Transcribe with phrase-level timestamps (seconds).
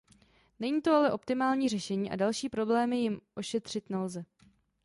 [0.59, 4.25] Není to ale optimální řešení a další problémy jím ošetřit nelze.